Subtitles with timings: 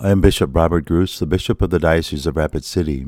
[0.00, 3.04] I am Bishop Robert Gruss, the Bishop of the Diocese of Rapid City.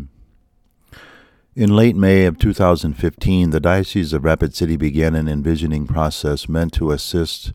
[1.55, 6.73] In late May of 2015, the Diocese of Rapid City began an envisioning process meant
[6.73, 7.53] to assist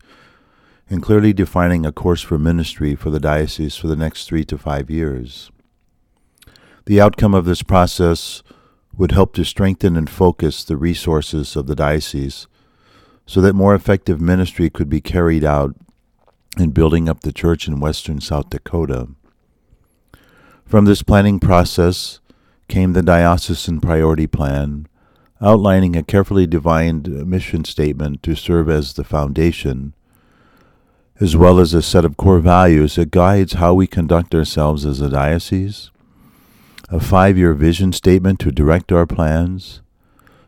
[0.88, 4.56] in clearly defining a course for ministry for the diocese for the next three to
[4.56, 5.50] five years.
[6.86, 8.42] The outcome of this process
[8.96, 12.46] would help to strengthen and focus the resources of the diocese
[13.26, 15.76] so that more effective ministry could be carried out
[16.58, 19.08] in building up the church in western South Dakota.
[20.66, 22.18] From this planning process
[22.66, 24.88] came the diocesan priority plan,
[25.40, 29.94] outlining a carefully defined mission statement to serve as the foundation,
[31.20, 35.00] as well as a set of core values that guides how we conduct ourselves as
[35.00, 35.92] a diocese,
[36.88, 39.82] a five year vision statement to direct our plans,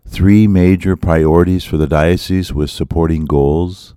[0.05, 3.95] three major priorities for the diocese with supporting goals,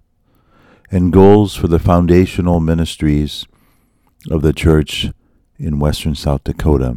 [0.92, 3.48] and goals for the foundational ministries
[4.30, 5.10] of the church
[5.62, 6.96] in western South Dakota.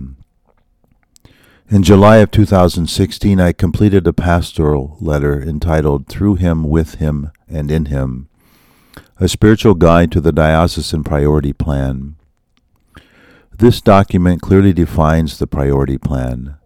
[1.70, 7.70] In July of 2016, I completed a pastoral letter entitled Through Him, With Him, and
[7.70, 8.29] In Him,
[9.19, 12.17] a spiritual guide to the diocesan priority plan.
[13.57, 16.57] This document clearly defines the priority plan,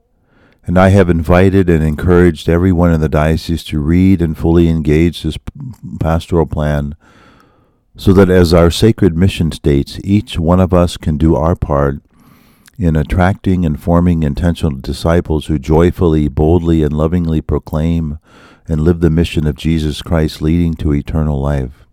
[0.67, 5.23] and I have invited and encouraged everyone in the diocese to read and fully engage
[5.23, 5.39] this
[6.01, 6.97] pastoral plan
[7.99, 12.01] so that as our sacred mission states, each one of us can do our part
[12.79, 18.21] in attracting and forming intentional disciples who joyfully, boldly, and lovingly proclaim
[18.69, 21.87] and live the mission of Jesus Christ leading to eternal life.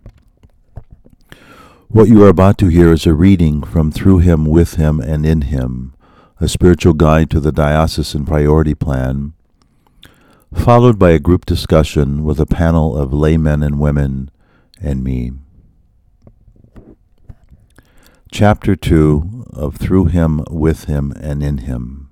[1.87, 5.25] What you are about to hear is a reading from Through Him, With Him, and
[5.25, 5.95] In Him,
[6.39, 9.33] a spiritual guide to the Diocesan Priority Plan,
[10.53, 14.29] followed by a group discussion with a panel of laymen and women
[14.79, 15.31] and me.
[18.35, 22.09] Chapter 2 of Through Him, With Him, and In Him.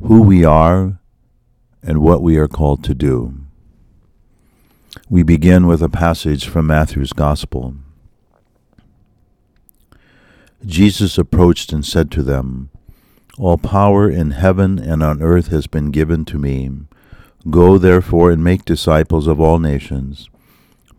[0.00, 1.00] Who we are
[1.82, 3.34] and what we are called to do.
[5.10, 7.74] We begin with a passage from Matthew's Gospel.
[10.64, 12.70] Jesus approached and said to them,
[13.38, 16.70] All power in heaven and on earth has been given to me.
[17.50, 20.30] Go therefore and make disciples of all nations,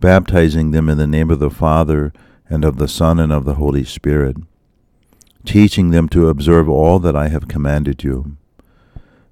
[0.02, 2.12] baptizing them in the name of the Father,
[2.54, 4.38] and of the Son, and of the Holy Spirit,
[5.44, 8.38] teaching them to observe all that I have commanded you.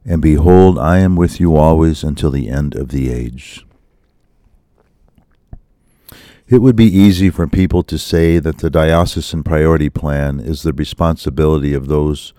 [0.03, 3.63] And behold, I am with you always until the end of the age.
[6.47, 10.73] It would be easy for people to say that the diocesan priority plan is the
[10.73, 12.33] responsibility of those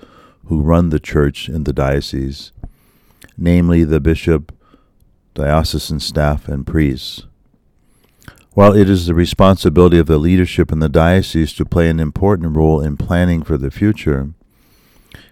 [0.46, 2.50] who run the church in the diocese,
[3.38, 4.52] namely the bishop,
[5.34, 7.26] diocesan staff, and priests.
[8.54, 12.54] While it is the responsibility of the leadership in the diocese to play an important
[12.54, 14.34] role in planning for the future,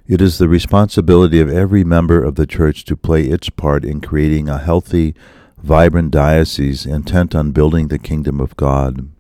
[0.09, 4.01] it is the responsibility of every member of the church to play its part in
[4.01, 5.15] creating a healthy,
[5.59, 9.11] vibrant diocese intent on building the kingdom of God.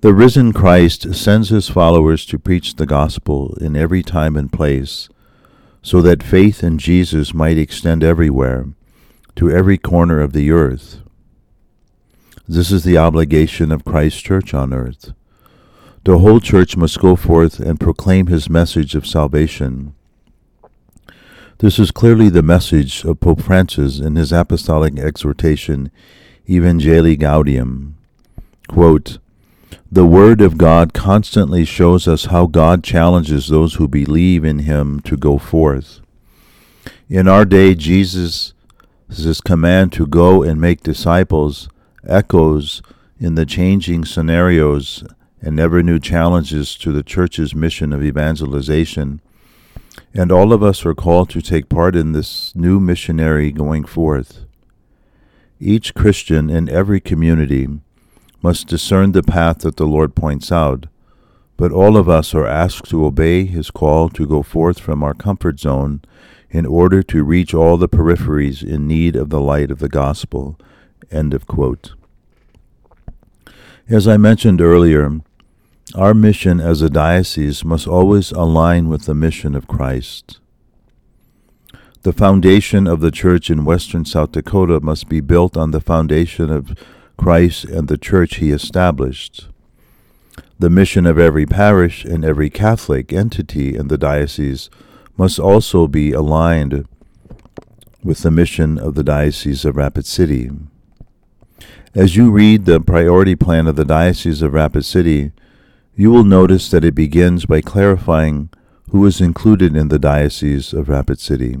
[0.00, 5.10] The risen Christ sends his followers to preach the gospel in every time and place,
[5.82, 8.68] so that faith in Jesus might extend everywhere,
[9.36, 11.02] to every corner of the earth.
[12.50, 15.12] This is the obligation of Christ's church on earth.
[16.04, 19.94] The whole church must go forth and proclaim his message of salvation.
[21.58, 25.90] This is clearly the message of Pope Francis in his apostolic exhortation,
[26.48, 27.92] Evangelii Gaudium.
[28.66, 29.18] Quote,
[29.92, 35.00] the Word of God constantly shows us how God challenges those who believe in Him
[35.00, 36.00] to go forth.
[37.08, 38.52] In our day, Jesus'
[39.44, 41.68] command to go and make disciples
[42.06, 42.82] echoes
[43.18, 45.04] in the changing scenarios
[45.40, 49.20] and ever new challenges to the Church's mission of evangelization.
[50.14, 54.44] And all of us are called to take part in this new missionary going forth.
[55.60, 57.68] Each Christian in every community
[58.42, 60.86] must discern the path that the Lord points out,
[61.56, 65.14] but all of us are asked to obey his call to go forth from our
[65.14, 66.00] comfort zone
[66.50, 70.58] in order to reach all the peripheries in need of the light of the gospel.
[71.10, 71.94] End of quote.
[73.88, 75.20] As I mentioned earlier,
[75.94, 80.40] our mission as a diocese must always align with the mission of Christ.
[82.02, 86.50] The foundation of the church in western South Dakota must be built on the foundation
[86.50, 86.78] of
[87.16, 89.48] Christ and the church he established.
[90.58, 94.68] The mission of every parish and every Catholic entity in the diocese
[95.16, 96.86] must also be aligned
[98.02, 100.50] with the mission of the Diocese of Rapid City.
[101.98, 105.32] As you read the priority plan of the Diocese of Rapid City,
[105.96, 108.50] You will notice that it begins by clarifying
[108.90, 111.56] who is included in the Diocese of Rapid City.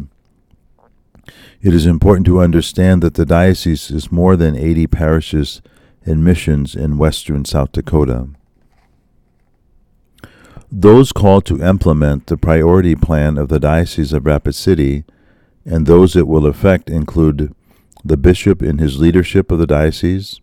[1.60, 5.60] It is important to understand that the diocese is more than 80 parishes
[6.06, 8.28] and missions in western South Dakota.
[10.70, 15.02] Those called to implement the priority plan of the Diocese of Rapid City
[15.64, 17.52] and those it will affect include
[18.04, 20.40] the bishop in his leadership of the diocese,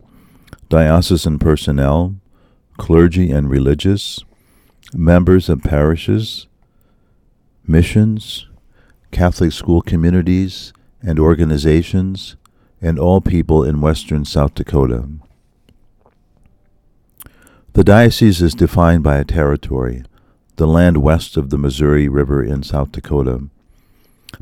[0.70, 2.16] diocesan personnel,
[2.78, 4.24] clergy and religious,
[4.94, 6.48] members of parishes,
[7.66, 8.48] missions,
[9.12, 12.36] Catholic school communities and organizations,
[12.82, 15.08] and all people in western South Dakota.
[17.74, 20.04] The diocese is defined by a territory,
[20.56, 23.50] the land west of the Missouri River in South Dakota,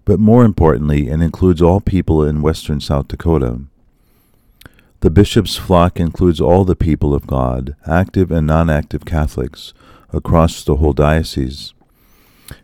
[0.05, 3.61] but more importantly, it includes all people in western South Dakota.
[5.01, 9.73] The bishop's flock includes all the people of God, active and non active Catholics,
[10.11, 11.73] across the whole diocese.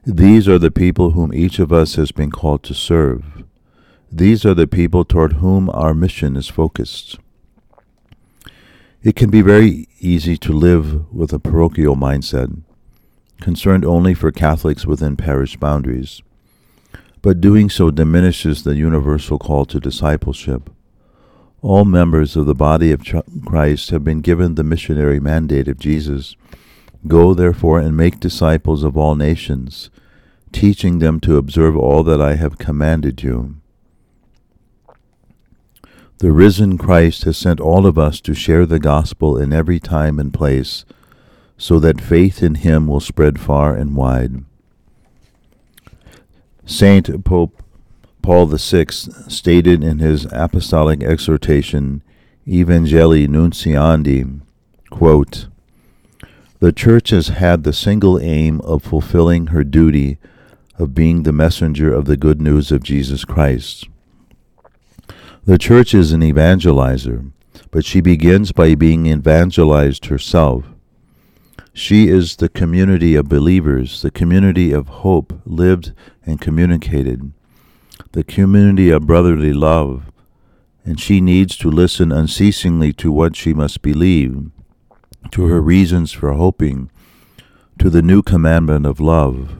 [0.05, 3.43] These are the people whom each of us has been called to serve.
[4.11, 7.19] These are the people toward whom our mission is focused.
[9.03, 12.61] It can be very easy to live with a parochial mindset,
[13.41, 16.21] concerned only for Catholics within parish boundaries
[17.21, 20.69] but doing so diminishes the universal call to discipleship.
[21.61, 23.03] All members of the body of
[23.45, 26.35] Christ have been given the missionary mandate of Jesus.
[27.05, 29.89] Go, therefore, and make disciples of all nations,
[30.53, 33.55] teaching them to observe all that I have commanded you.
[36.19, 40.19] The risen Christ has sent all of us to share the gospel in every time
[40.19, 40.85] and place,
[41.57, 44.43] so that faith in him will spread far and wide.
[46.69, 47.63] Saint Pope
[48.21, 52.03] Paul VI stated in his apostolic exhortation,
[52.47, 54.39] Evangelii Nuntiandi,
[54.91, 55.47] quote,
[56.59, 60.19] The Church has had the single aim of fulfilling her duty
[60.77, 63.89] of being the messenger of the good news of Jesus Christ.
[65.45, 67.31] The Church is an evangelizer,
[67.71, 70.65] but she begins by being evangelized herself.
[71.73, 75.93] She is the community of believers, the community of hope lived
[76.25, 77.31] and communicated,
[78.11, 80.11] the community of brotherly love,
[80.83, 84.51] and she needs to listen unceasingly to what she must believe,
[85.31, 86.89] to her reasons for hoping,
[87.77, 89.57] to the new commandment of love.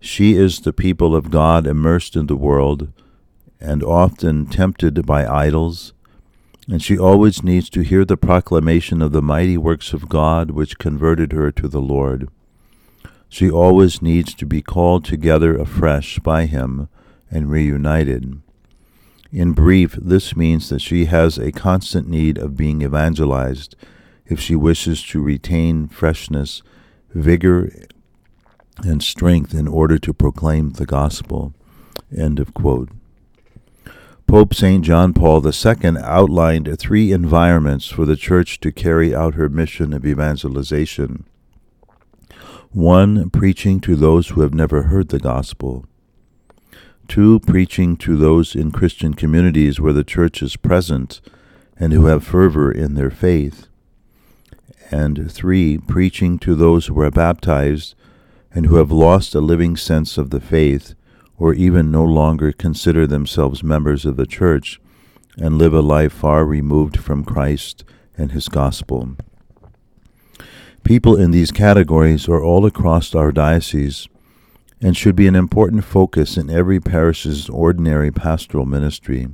[0.00, 2.92] She is the people of God immersed in the world
[3.60, 5.92] and often tempted by idols
[6.68, 10.78] and she always needs to hear the proclamation of the mighty works of God which
[10.78, 12.28] converted her to the Lord.
[13.28, 16.88] She always needs to be called together afresh by Him
[17.30, 18.40] and reunited.
[19.32, 23.76] In brief, this means that she has a constant need of being evangelized
[24.26, 26.62] if she wishes to retain freshness,
[27.12, 27.70] vigor,
[28.78, 31.52] and strength in order to proclaim the gospel.
[32.16, 32.90] End of quote.
[34.26, 34.84] Pope St.
[34.84, 40.04] John Paul II outlined three environments for the Church to carry out her mission of
[40.04, 41.24] evangelization.
[42.72, 45.86] One, preaching to those who have never heard the gospel.
[47.06, 51.20] Two, preaching to those in Christian communities where the Church is present
[51.78, 53.68] and who have fervor in their faith.
[54.90, 57.94] And three, preaching to those who are baptized
[58.52, 60.96] and who have lost a living sense of the faith
[61.38, 64.80] or even no longer consider themselves members of the church
[65.36, 67.84] and live a life far removed from Christ
[68.16, 69.16] and his gospel.
[70.82, 74.08] People in these categories are all across our diocese
[74.80, 79.28] and should be an important focus in every parish's ordinary pastoral ministry.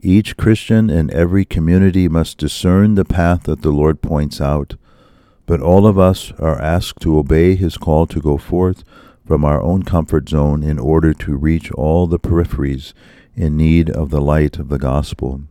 [0.00, 4.74] Each Christian in every community must discern the path that the Lord points out,
[5.46, 8.84] but all of us are asked to obey his call to go forth
[9.26, 12.92] from our own comfort zone in order to reach all the peripheries
[13.34, 15.42] in need of the light of the gospel.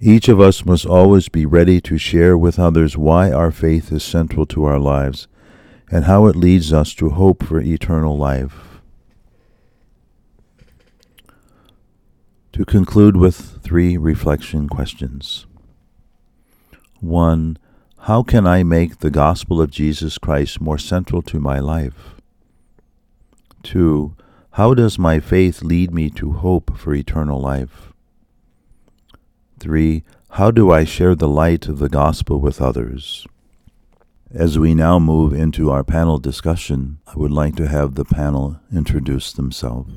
[0.00, 4.02] Each of us must always be ready to share with others why our faith is
[4.02, 5.28] central to our lives
[5.90, 8.80] and how it leads us to hope for eternal life.
[12.52, 15.46] To conclude with three reflection questions.
[17.00, 17.58] 1.
[18.00, 22.13] How can I make the gospel of Jesus Christ more central to my life?
[23.64, 24.14] 2.
[24.52, 27.92] How does my faith lead me to hope for eternal life?
[29.58, 30.04] 3.
[30.30, 33.26] How do I share the light of the gospel with others?
[34.32, 38.60] As we now move into our panel discussion, I would like to have the panel
[38.72, 39.92] introduce themselves.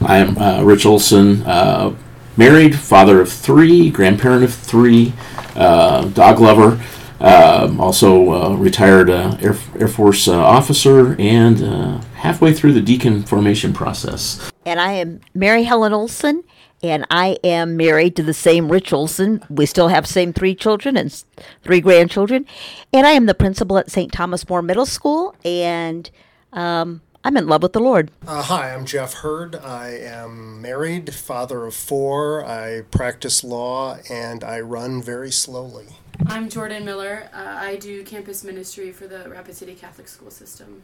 [0.00, 1.94] I am uh, Rich Olson, uh,
[2.36, 5.12] married, father of three, grandparent of three,
[5.54, 6.80] uh, dog lover.
[7.20, 12.82] Um, also, uh, retired uh, Air, Air Force uh, officer and uh, halfway through the
[12.82, 14.50] deacon formation process.
[14.66, 16.44] And I am Mary Helen Olson,
[16.82, 19.42] and I am married to the same Rich Olson.
[19.48, 21.24] We still have same three children and
[21.62, 22.44] three grandchildren.
[22.92, 24.12] And I am the principal at St.
[24.12, 26.10] Thomas More Middle School, and
[26.52, 28.12] um, I'm in love with the Lord.
[28.26, 29.56] Uh, hi, I'm Jeff Hurd.
[29.56, 32.44] I am married, father of four.
[32.44, 35.86] I practice law and I run very slowly.
[36.24, 37.28] I'm Jordan Miller.
[37.32, 40.82] Uh, I do campus ministry for the Rapid City Catholic School System.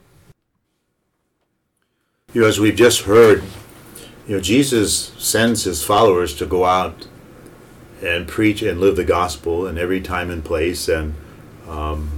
[2.35, 3.43] You know, as we've just heard,
[4.27, 7.07] you know, Jesus sends his followers to go out
[8.03, 11.15] and preach and live the gospel in every time and place, and
[11.69, 12.11] um,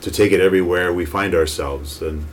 [0.00, 2.02] to take it everywhere we find ourselves.
[2.02, 2.26] And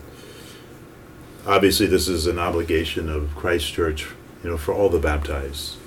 [1.46, 4.08] obviously, this is an obligation of Christ Church,
[4.44, 5.78] you know, for all the baptized.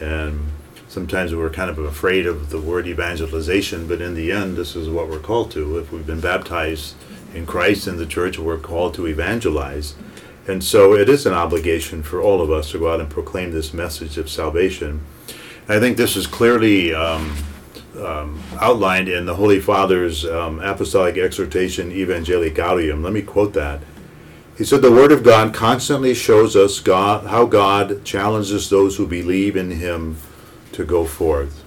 [0.00, 0.50] And
[0.88, 4.88] sometimes we're kind of afraid of the word evangelization, but in the end, this is
[4.88, 5.78] what we're called to.
[5.78, 6.94] If we've been baptized
[7.34, 9.94] in Christ in the church, we're called to evangelize.
[10.46, 13.52] And so it is an obligation for all of us to go out and proclaim
[13.52, 15.04] this message of salvation.
[15.68, 17.36] And I think this is clearly um,
[17.98, 23.02] um, outlined in the Holy Father's um, apostolic exhortation, Evangelii Gaudium.
[23.02, 23.80] Let me quote that.
[24.56, 29.06] He said, The Word of God constantly shows us God, how God challenges those who
[29.06, 30.16] believe in Him
[30.72, 31.64] to go forth.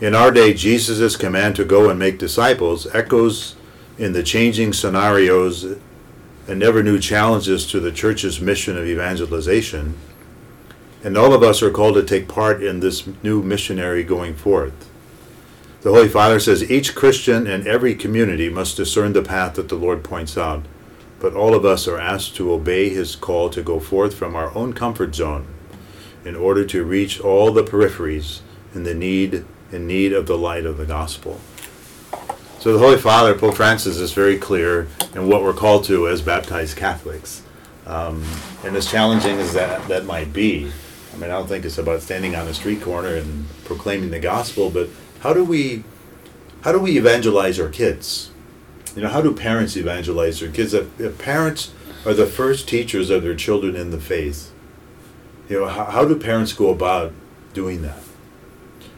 [0.00, 3.56] In our day, Jesus' command to go and make disciples echoes
[3.96, 5.64] in the changing scenarios
[6.46, 9.96] and never new challenges to the church's mission of evangelization.
[11.02, 14.90] And all of us are called to take part in this new missionary going forth.
[15.80, 19.76] The Holy Father says each Christian and every community must discern the path that the
[19.76, 20.66] Lord points out,
[21.20, 24.54] but all of us are asked to obey his call to go forth from our
[24.54, 25.46] own comfort zone
[26.26, 28.40] in order to reach all the peripheries
[28.74, 31.40] in the need in need of the light of the gospel.
[32.58, 36.22] So the Holy Father, Pope Francis, is very clear in what we're called to as
[36.22, 37.42] baptized Catholics.
[37.86, 38.24] Um,
[38.64, 40.70] and as challenging as that, that might be,
[41.12, 44.18] I mean, I don't think it's about standing on a street corner and proclaiming the
[44.18, 44.88] gospel, but
[45.20, 45.84] how do we,
[46.62, 48.30] how do we evangelize our kids?
[48.96, 50.74] You know, how do parents evangelize their kids?
[50.74, 51.72] If, if parents
[52.04, 54.52] are the first teachers of their children in the faith,
[55.48, 57.12] you know, how, how do parents go about
[57.54, 57.98] doing that?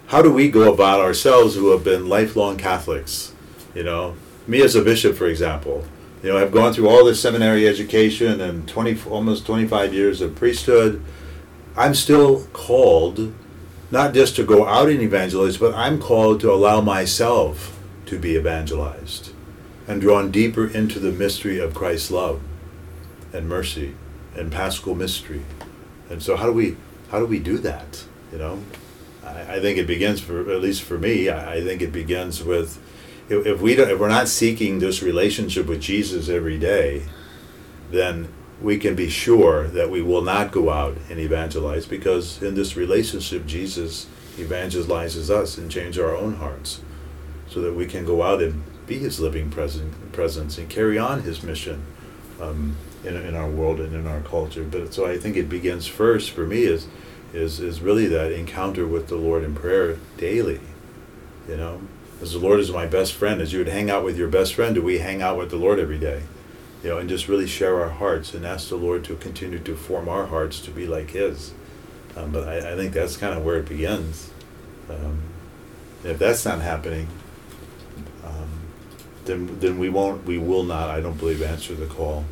[0.07, 3.33] How do we go about ourselves who have been lifelong Catholics?
[3.75, 5.85] You know, me as a bishop, for example,
[6.23, 10.35] you know, I've gone through all this seminary education and 20, almost 25 years of
[10.35, 11.05] priesthood.
[11.77, 13.33] I'm still called
[13.91, 18.35] not just to go out and evangelize, but I'm called to allow myself to be
[18.35, 19.33] evangelized
[19.87, 22.41] and drawn deeper into the mystery of Christ's love
[23.33, 23.95] and mercy
[24.35, 25.43] and paschal mystery.
[26.11, 26.77] And so, how do we
[27.11, 28.05] how do we do that?
[28.33, 28.63] You know,
[29.25, 31.29] I, I think it begins for at least for me.
[31.29, 32.81] I, I think it begins with
[33.29, 37.03] if, if we don't, if we're not seeking this relationship with Jesus every day,
[37.91, 38.29] then
[38.61, 42.77] we can be sure that we will not go out and evangelize because in this
[42.77, 46.81] relationship, Jesus evangelizes us and changes our own hearts
[47.49, 51.43] so that we can go out and be his living presence and carry on his
[51.43, 51.85] mission
[52.41, 54.65] um, in, in our world and in our culture.
[54.65, 56.87] But so I think it begins first for me is,
[57.33, 60.61] is, is really that encounter with the Lord in prayer daily,
[61.49, 61.81] you know,
[62.21, 64.55] as the Lord is my best friend, as you would hang out with your best
[64.55, 66.23] friend, do we hang out with the Lord every day?
[66.83, 69.77] You know, and just really share our hearts and ask the Lord to continue to
[69.77, 71.53] form our hearts to be like His.
[72.17, 74.33] Um, but I, I think that's kind of where it begins.
[74.89, 75.23] Um,
[76.05, 77.09] if that's not happening,
[78.25, 78.49] um,
[79.25, 82.25] then then we won't, we will not, I don't believe, answer the call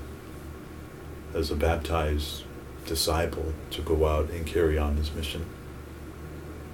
[1.36, 2.44] as a baptized
[2.86, 5.44] disciple to go out and carry on His mission.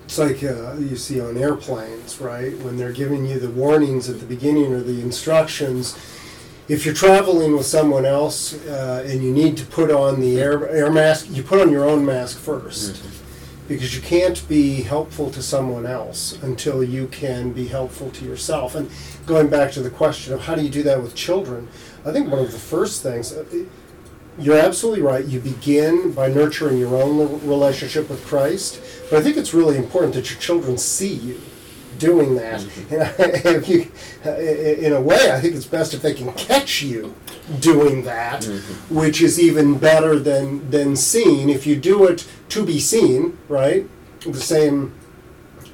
[0.04, 2.56] It's like uh, you see on airplanes, right?
[2.58, 5.98] When they're giving you the warnings at the beginning or the instructions.
[6.68, 10.68] If you're traveling with someone else uh, and you need to put on the air,
[10.68, 13.04] air mask, you put on your own mask 1st
[13.68, 18.74] Because you can't be helpful to someone else until you can be helpful to yourself.
[18.74, 18.90] And
[19.26, 21.68] going back to the question of how do you do that with children,
[22.04, 23.44] I think one of the first things, uh,
[24.38, 25.24] you're absolutely right.
[25.24, 30.14] You begin by nurturing your own relationship with Christ, but I think it's really important
[30.14, 31.40] that your children see you
[31.98, 32.64] doing that.
[32.90, 33.90] if you,
[34.24, 37.14] in a way, I think it's best if they can catch you
[37.60, 38.44] doing that,
[38.88, 41.50] which is even better than than seen.
[41.50, 43.88] If you do it to be seen, right?
[44.20, 44.94] The same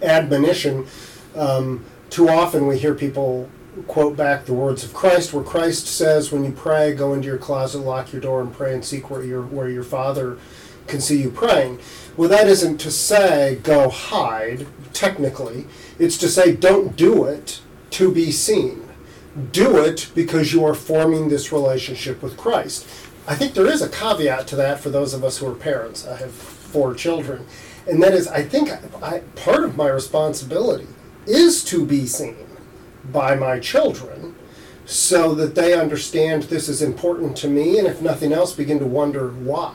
[0.02, 0.86] admonition.
[1.34, 3.48] Um, too often we hear people
[3.87, 7.38] quote back the words of Christ, where Christ says, "When you pray, go into your
[7.38, 10.37] closet, lock your door, and pray, and seek where your where your Father
[10.87, 11.78] can see you praying."
[12.16, 14.66] Well, that isn't to say go hide.
[14.92, 15.66] Technically,
[15.99, 18.88] it's to say don't do it to be seen.
[19.52, 22.87] Do it because you are forming this relationship with Christ.
[23.28, 26.06] I think there is a caveat to that for those of us who are parents.
[26.06, 27.47] I have four children.
[27.87, 28.70] And that is, I think
[29.02, 30.88] I, part of my responsibility
[31.26, 32.48] is to be seen
[33.12, 34.35] by my children
[34.85, 38.87] so that they understand this is important to me and, if nothing else, begin to
[38.87, 39.75] wonder why.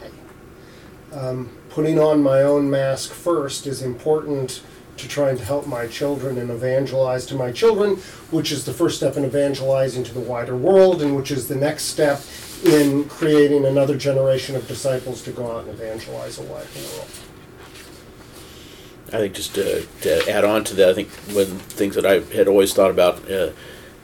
[1.12, 4.64] Um, putting on my own mask first is important
[4.98, 7.98] to trying to help my children and evangelize to my children,
[8.32, 11.56] which is the first step in evangelizing to the wider world, and which is the
[11.56, 12.22] next step
[12.66, 17.23] in creating another generation of disciples to go out and evangelize a wider world.
[19.14, 22.22] I think just to, to add on to that, I think one things that I
[22.36, 23.52] had always thought about uh,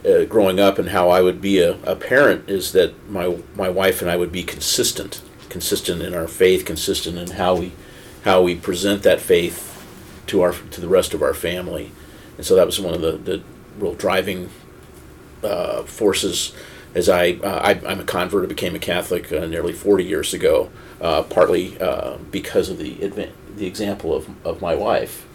[0.07, 3.69] uh, growing up and how I would be a, a parent is that my my
[3.69, 7.71] wife and I would be consistent, consistent in our faith, consistent in how we
[8.23, 9.65] how we present that faith
[10.27, 11.91] to our to the rest of our family,
[12.37, 13.43] and so that was one of the, the
[13.79, 14.51] real driving
[15.43, 16.53] uh, forces.
[16.93, 20.33] As I, uh, I I'm a convert, I became a Catholic uh, nearly 40 years
[20.33, 20.69] ago,
[21.01, 25.25] uh, partly uh, because of the adva- the example of, of my wife.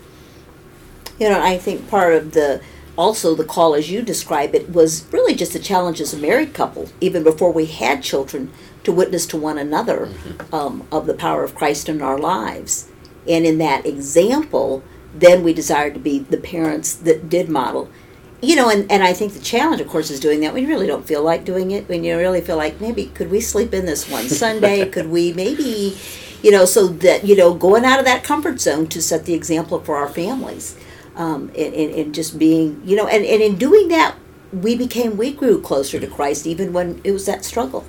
[1.18, 2.61] You know, I think part of the
[2.97, 6.54] also the call as you describe it was really just a challenge as a married
[6.54, 8.52] couple, even before we had children,
[8.85, 10.11] to witness to one another
[10.52, 12.88] um, of the power of Christ in our lives.
[13.28, 14.83] And in that example,
[15.14, 17.88] then we desired to be the parents that did model.
[18.42, 20.68] You know, and, and I think the challenge, of course, is doing that when you
[20.68, 23.73] really don't feel like doing it, when you really feel like maybe could we sleep
[23.73, 24.87] in this one Sunday?
[24.87, 25.97] could we maybe,
[26.44, 29.32] you know, so that, you know, going out of that comfort zone to set the
[29.32, 30.76] example for our families.
[31.16, 34.16] Um, and, and, and just being, you know, and, and in doing that,
[34.52, 37.86] we became, we grew closer to Christ even when it was that struggle.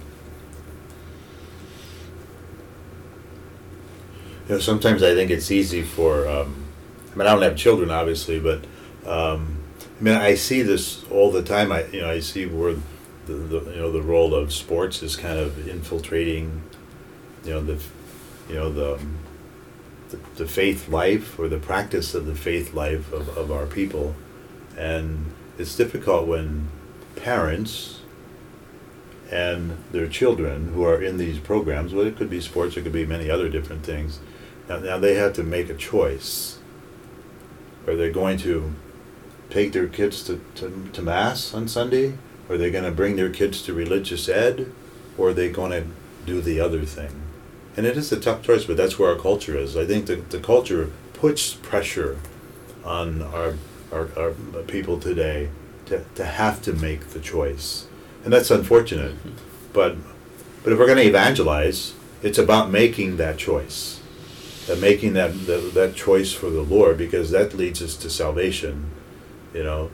[4.47, 6.27] You know, sometimes I think it's easy for.
[6.27, 6.65] Um,
[7.12, 8.63] I mean, I don't have children, obviously, but
[9.05, 9.57] um,
[10.00, 11.71] I mean, I see this all the time.
[11.71, 12.75] I you know, I see where
[13.25, 16.61] the, the you know the role of sports is kind of infiltrating,
[17.44, 17.81] you know the,
[18.50, 19.00] you know the,
[20.10, 24.16] the, the faith life or the practice of the faith life of, of our people,
[24.77, 26.68] and it's difficult when
[27.16, 28.01] parents
[29.31, 32.94] and their children who are in these programs, well, it could be sports, it could
[32.94, 34.20] be many other different things.
[34.70, 36.60] Now, now they have to make a choice.
[37.88, 38.74] Are they going to
[39.50, 42.18] take their kids to, to, to Mass on Sunday?
[42.50, 44.72] Are they going to bring their kids to religious ed?
[45.18, 45.88] Or are they going to
[46.25, 47.25] do the other thing?
[47.77, 49.75] And it is a tough choice, but that's where our culture is.
[49.75, 52.18] I think the, the culture puts pressure
[52.83, 53.55] on our,
[53.92, 54.31] our, our
[54.68, 55.50] people today
[55.88, 57.88] to, to have to make the choice.
[58.24, 59.16] And that's unfortunate.
[59.74, 59.98] But,
[60.64, 64.01] but if we're going to evangelize, it's about making that choice.
[64.70, 68.90] And making that, that, that choice for the Lord because that leads us to salvation.
[69.53, 69.92] You know,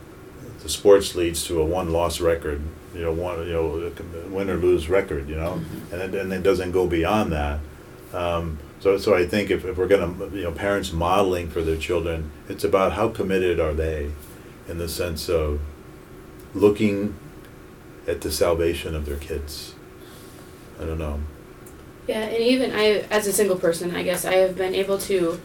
[0.62, 2.62] the sports leads to a one loss record,
[2.94, 3.92] you know, one, you know,
[4.28, 5.94] win or lose record, you know, mm-hmm.
[5.94, 7.60] and, it, and it doesn't go beyond that.
[8.12, 11.62] Um, so, so I think if, if we're going to, you know, parents modeling for
[11.62, 14.10] their children, it's about how committed are they
[14.68, 15.60] in the sense of
[16.54, 17.14] looking
[18.06, 19.74] at the salvation of their kids.
[20.80, 21.20] I don't know.
[22.06, 25.40] Yeah, and even I, as a single person, I guess I have been able to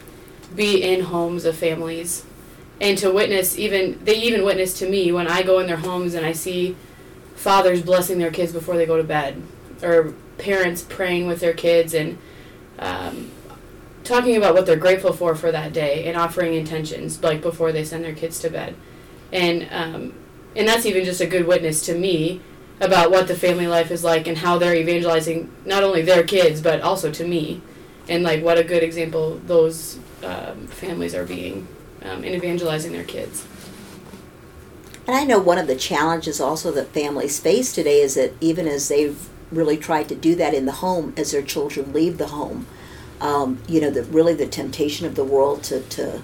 [0.56, 2.26] be in homes of families
[2.80, 6.14] and to witness even they even witness to me when I go in their homes
[6.14, 6.76] and I see
[7.36, 9.42] fathers blessing their kids before they go to bed
[9.84, 12.18] or parents praying with their kids and
[12.80, 13.32] um,
[14.04, 17.84] talking about what they're grateful for for that day and offering intentions like before they
[17.84, 18.76] send their kids to bed.
[19.32, 20.14] And um,
[20.56, 22.42] and that's even just a good witness to me
[22.80, 26.62] about what the family life is like and how they're evangelizing not only their kids
[26.62, 27.62] but also to me.
[28.10, 31.68] And like what a good example those um, families are being
[32.04, 33.46] um, in evangelizing their kids.
[35.06, 38.68] And I know one of the challenges also that families face today is that even
[38.68, 42.28] as they've really try to do that in the home, as their children leave the
[42.28, 42.68] home,
[43.22, 46.22] um, you know, that really the temptation of the world to, to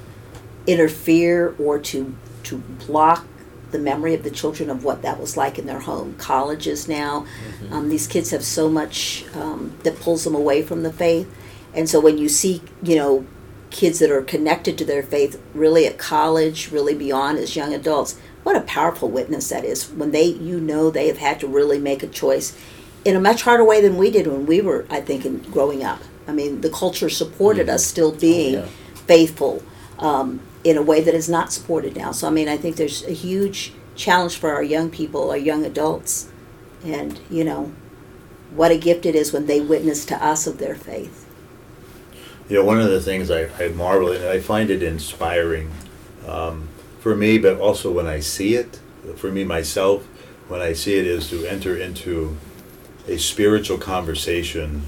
[0.67, 3.25] interfere or to to block
[3.71, 6.13] the memory of the children of what that was like in their home.
[6.15, 7.25] Colleges now,
[7.71, 11.33] um, these kids have so much um, that pulls them away from the faith,
[11.73, 13.25] and so when you see, you know,
[13.71, 18.19] kids that are connected to their faith really at college, really beyond as young adults,
[18.43, 19.89] what a powerful witness that is.
[19.89, 22.55] When they, you know, they have had to really make a choice
[23.06, 25.84] in a much harder way than we did when we were, I think, in growing
[25.84, 26.02] up.
[26.28, 28.66] I mean, the culture supported us still being yeah.
[29.08, 29.62] faithful
[30.00, 32.12] um, in a way that is not supported now.
[32.12, 35.66] So, I mean, I think there's a huge challenge for our young people, our young
[35.66, 36.30] adults,
[36.84, 37.74] and you know,
[38.52, 41.28] what a gift it is when they witness to us of their faith.
[42.50, 45.72] You know, one of the things I, I marvel at, and I find it inspiring
[46.28, 46.68] um,
[47.00, 48.80] for me, but also when I see it,
[49.16, 50.04] for me myself,
[50.48, 52.38] when I see it, is to enter into
[53.08, 54.84] a spiritual conversation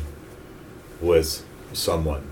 [1.01, 2.28] with someone.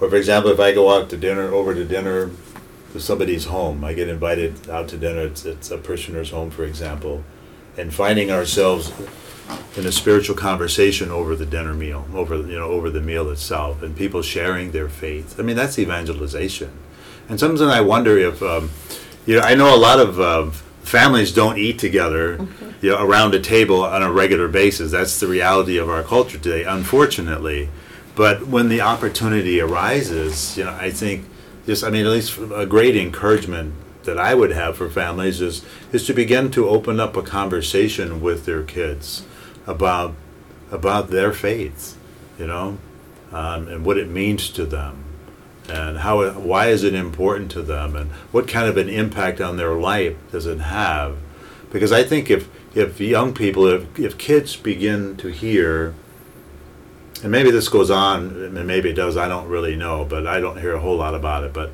[0.00, 2.30] Or, for example, if I go out to dinner, over to dinner
[2.92, 6.64] to somebody's home, I get invited out to dinner, it's, it's a parishioner's home, for
[6.64, 7.24] example,
[7.76, 8.92] and finding ourselves
[9.76, 13.82] in a spiritual conversation over the dinner meal, over you know over the meal itself,
[13.82, 15.38] and people sharing their faith.
[15.38, 16.70] I mean, that's evangelization.
[17.28, 18.70] And sometimes I wonder if um,
[19.26, 20.50] you know I know a lot of uh,
[20.82, 22.86] families don't eat together Mm-hmm.
[22.86, 24.92] you know, around a table on a regular basis.
[24.92, 27.68] That's the reality of our culture today, unfortunately.
[28.14, 31.26] But when the opportunity arises, you know, I think
[31.66, 35.64] just I mean at least a great encouragement that I would have for families is
[35.92, 39.24] is to begin to open up a conversation with their kids
[39.66, 40.14] about
[40.70, 41.96] about their faith,
[42.38, 42.78] you know,
[43.32, 45.04] um, and what it means to them,
[45.70, 49.56] and how why is it important to them, and what kind of an impact on
[49.56, 51.16] their life does it have?
[51.70, 55.94] Because I think if if young people, if if kids begin to hear,
[57.22, 60.40] and maybe this goes on, and maybe it does, I don't really know, but I
[60.40, 61.70] don't hear a whole lot about it, but.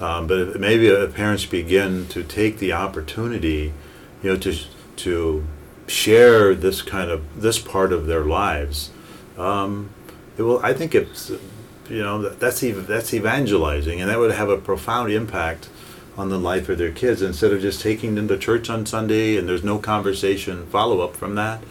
[0.00, 3.74] Um, but if maybe if parents begin to take the opportunity,
[4.22, 4.56] you know, to
[4.96, 5.44] to
[5.86, 8.90] share this kind of this part of their lives,
[9.36, 9.90] um,
[10.38, 10.58] it will.
[10.64, 11.30] I think it's,
[11.90, 15.68] you know, that's ev- that's evangelizing, and that would have a profound impact
[16.16, 19.36] on the life of their kids instead of just taking them to church on Sunday
[19.36, 21.62] and there's no conversation follow up from that.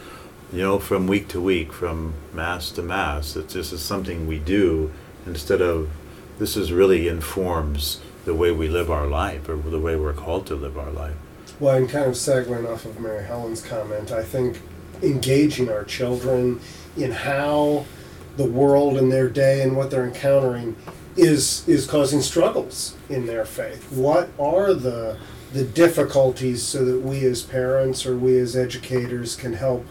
[0.51, 3.35] You know, from week to week, from mass to mass.
[3.35, 4.91] It's just is something we do
[5.27, 5.89] instead of
[6.39, 10.47] this is really informs the way we live our life or the way we're called
[10.47, 11.15] to live our life.
[11.59, 14.59] Well, and kind of segueing off of Mary Helen's comment, I think
[15.03, 16.59] engaging our children
[16.97, 17.85] in how
[18.37, 20.75] the world and their day and what they're encountering
[21.17, 23.91] is is causing struggles in their faith.
[23.91, 25.17] What are the
[25.51, 29.85] the difficulties so that we as parents or we as educators can help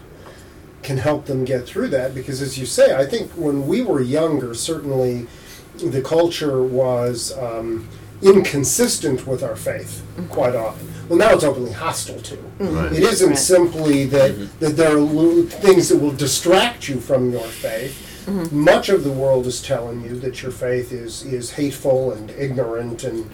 [0.81, 4.01] can help them get through that because as you say, I think when we were
[4.01, 5.27] younger, certainly
[5.75, 7.87] the culture was um,
[8.21, 10.27] inconsistent with our faith mm-hmm.
[10.27, 10.87] quite often.
[11.07, 12.35] Well, now it's openly hostile to.
[12.35, 12.75] Mm-hmm.
[12.75, 12.93] Right.
[12.93, 13.37] It isn't Right.
[13.37, 14.59] simply that, mm-hmm.
[14.59, 18.05] that there are lo- things that will distract you from your faith.
[18.51, 23.03] Much of the world is telling you that your faith is, is hateful and ignorant,
[23.03, 23.29] and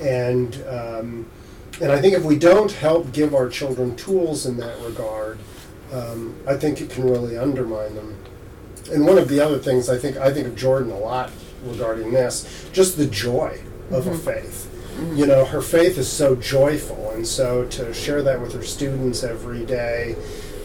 [0.00, 1.26] and um,
[1.80, 5.38] and I think if we don't help give our children tools in that regard,
[5.92, 8.16] um, I think it can really undermine them.
[8.92, 11.30] And one of the other things I think I think of Jordan a lot
[11.64, 13.60] regarding this, just the joy
[13.90, 14.66] of a faith.
[15.14, 19.22] You know, her faith is so joyful, and so to share that with her students
[19.22, 20.16] every day,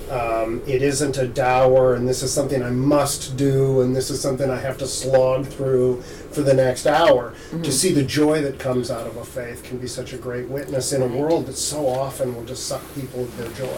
[0.10, 4.22] um, it isn't a dower, and this is something I must do, and this is
[4.22, 7.34] something I have to slog through for the next hour.
[7.64, 10.48] To see the joy that comes out of a faith can be such a great
[10.48, 13.78] witness in a world that so often will just suck people of their joy.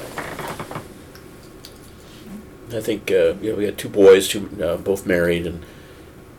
[2.75, 5.65] I think uh, you know we had two boys, two uh, both married, and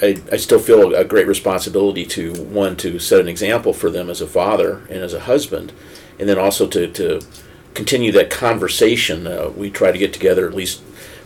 [0.02, 4.10] I, I still feel a great responsibility to one to set an example for them
[4.10, 5.72] as a father and as a husband,
[6.18, 7.20] and then also to, to
[7.78, 9.24] continue that conversation.
[9.28, 10.82] Uh, we try to get together at least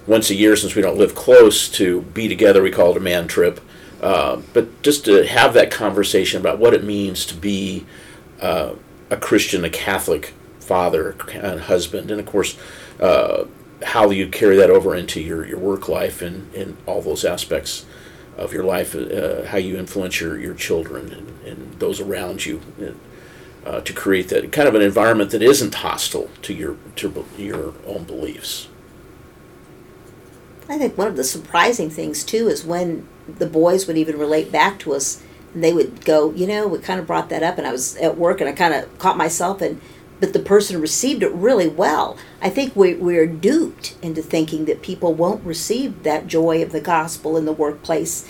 [0.06, 2.62] once a year since we don't live close to be together.
[2.62, 3.58] We call it a man trip,
[4.02, 7.86] uh, but just to have that conversation about what it means to be
[8.42, 8.74] uh,
[9.08, 12.58] a Christian, a Catholic father and husband, and of course.
[13.00, 13.46] Uh,
[13.84, 17.84] how you carry that over into your, your work life and, and all those aspects
[18.36, 22.60] of your life, uh, how you influence your, your children and, and those around you,
[23.64, 27.74] uh, to create that kind of an environment that isn't hostile to your to your
[27.86, 28.68] own beliefs.
[30.68, 34.50] I think one of the surprising things too is when the boys would even relate
[34.50, 35.22] back to us,
[35.54, 37.96] and they would go, you know, we kind of brought that up, and I was
[37.96, 39.80] at work, and I kind of caught myself, and
[40.18, 42.16] but the person received it really well.
[42.40, 46.80] I think we, we're duped into thinking that people won't receive that joy of the
[46.80, 48.28] gospel in the workplace,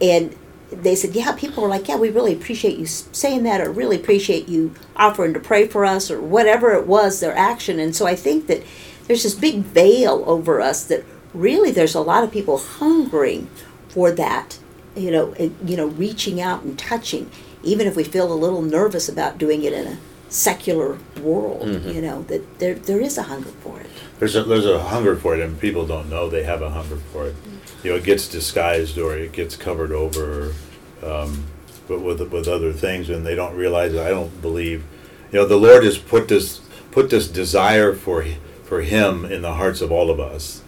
[0.00, 0.36] and
[0.72, 3.96] they said, yeah, people were like, yeah, we really appreciate you saying that, or really
[3.96, 7.78] appreciate you offering to pray for us, or whatever it was, their action.
[7.78, 8.62] And so I think that
[9.06, 11.04] there's this big veil over us that
[11.34, 13.48] really there's a lot of people hungering
[13.88, 14.58] for that,
[14.96, 17.30] you know, and, you know, reaching out and touching,
[17.62, 21.90] even if we feel a little nervous about doing it in a secular world, mm-hmm.
[21.90, 23.86] you know, that there there is a hunger for it.
[24.18, 26.96] There's a, there's a hunger for it, and people don't know they have a hunger
[26.96, 27.34] for it.
[27.34, 27.56] Mm-hmm.
[27.82, 30.54] You know, it gets disguised or it gets covered over,
[31.02, 31.44] um,
[31.88, 33.94] but with with other things, and they don't realize.
[33.94, 34.00] it.
[34.00, 34.84] I don't believe,
[35.32, 38.24] you know, the Lord has put this put this desire for
[38.64, 40.62] for Him in the hearts of all of us,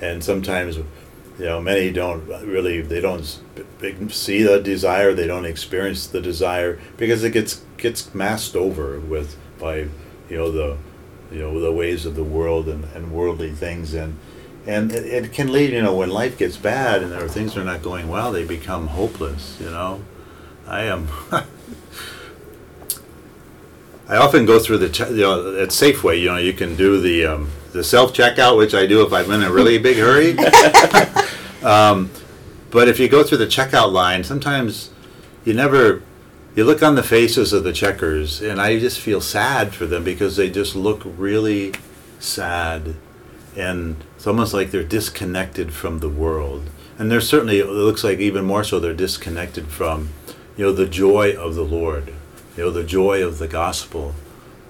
[0.00, 0.84] and sometimes, you
[1.38, 3.24] know, many don't really they don't
[4.08, 9.36] see the desire, they don't experience the desire because it gets gets masked over with
[9.58, 9.88] by
[10.28, 10.76] you know the
[11.30, 14.18] you know, the ways of the world and, and worldly things, and
[14.66, 17.56] and it, it can lead, you know, when life gets bad and there are things
[17.56, 19.58] are not going well, they become hopeless.
[19.60, 20.02] You know,
[20.66, 21.08] I am.
[24.08, 26.20] I often go through the, che- you know, at Safeway.
[26.20, 29.30] You know, you can do the um, the self checkout, which I do if I'm
[29.30, 30.36] in a really big hurry.
[31.62, 32.10] um,
[32.70, 34.90] but if you go through the checkout line, sometimes
[35.44, 36.02] you never
[36.54, 40.02] you look on the faces of the checkers, and I just feel sad for them
[40.02, 41.72] because they just look really
[42.18, 42.96] sad,
[43.56, 46.68] and it's almost like they're disconnected from the world.
[46.98, 50.10] And they're certainly it looks like even more so they're disconnected from,
[50.58, 52.12] you know, the joy of the Lord,
[52.54, 54.14] you know, the joy of the gospel.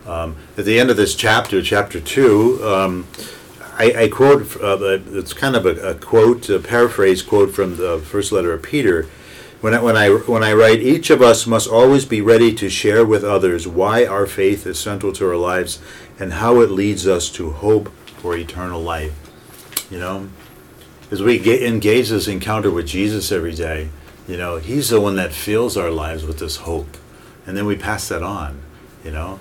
[0.07, 3.09] Um, at the end of this chapter, chapter two, um,
[3.77, 4.57] I, I quote.
[4.63, 8.63] Uh, it's kind of a, a quote, a paraphrase quote from the first letter of
[8.63, 9.09] Peter
[9.61, 12.71] when I, when I when I write, each of us must always be ready to
[12.71, 15.81] share with others why our faith is central to our lives
[16.21, 17.89] and how it leads us to hope
[18.21, 19.20] for eternal life.
[19.91, 20.29] You know,
[21.11, 23.89] as we get engage this encounter with Jesus every day,
[24.29, 26.97] you know, He's the one that fills our lives with this hope,
[27.47, 28.61] and then we pass that on.
[29.05, 29.39] You know,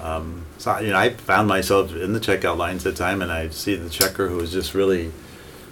[0.00, 3.50] um, so you know, I found myself in the checkout lines at time, and I
[3.50, 5.12] see the checker who was just really,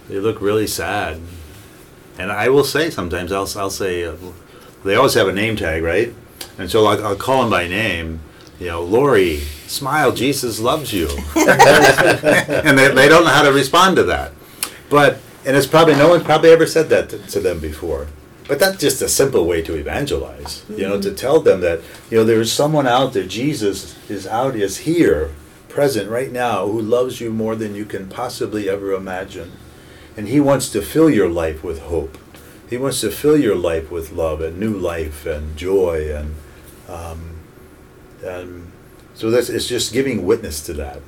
[0.07, 1.19] they look really sad
[2.17, 4.15] and I will say sometimes I'll I'll say uh,
[4.83, 6.13] they always have a name tag, right?
[6.57, 8.21] And so I'll, I'll call them by name.
[8.59, 13.95] You know, Lori, smile, Jesus loves you, and they, they don't know how to respond
[13.97, 14.31] to that.
[14.89, 18.07] But and it's probably no one's probably ever said that to, to them before.
[18.47, 20.63] But that's just a simple way to evangelize.
[20.69, 23.25] You know, to tell them that you know there is someone out there.
[23.25, 25.31] Jesus is out, is here,
[25.67, 29.51] present right now, who loves you more than you can possibly ever imagine
[30.17, 32.17] and He wants to fill your life with hope.
[32.69, 36.35] He wants to fill your life with love and new life and joy and
[36.87, 37.39] um,
[38.23, 38.71] and
[39.15, 40.99] so that's it's just giving witness to that,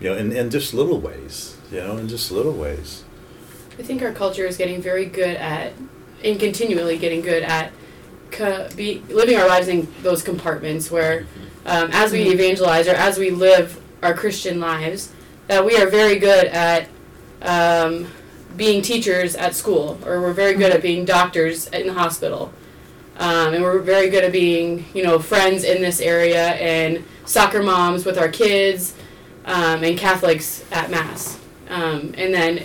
[0.00, 3.04] you know, in, in just little ways, you know, in just little ways.
[3.78, 5.72] I think our culture is getting very good at,
[6.24, 7.72] and continually getting good at,
[8.30, 11.26] co- be, living our lives in those compartments where,
[11.66, 15.12] um, as we evangelize or as we live our Christian lives,
[15.48, 16.88] that we are very good at
[17.42, 18.06] um,
[18.56, 22.52] being teachers at school, or we're very good at being doctors in the hospital.
[23.18, 27.62] Um, and we're very good at being, you know, friends in this area and soccer
[27.62, 28.94] moms with our kids
[29.44, 31.38] um, and Catholics at Mass.
[31.68, 32.64] Um, and then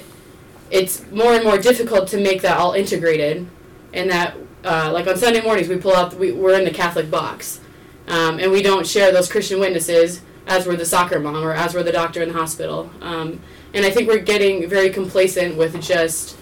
[0.70, 3.48] it's more and more difficult to make that all integrated.
[3.94, 7.12] And that, uh, like on Sunday mornings, we pull out, we, we're in the Catholic
[7.12, 7.60] box.
[8.08, 11.74] Um, and we don't share those Christian witnesses as we're the soccer mom or as
[11.74, 12.90] we're the doctor in the hospital.
[13.02, 13.42] Um,
[13.74, 16.38] and I think we're getting very complacent with just